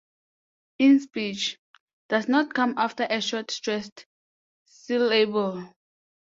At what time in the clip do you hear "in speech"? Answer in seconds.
0.79-1.59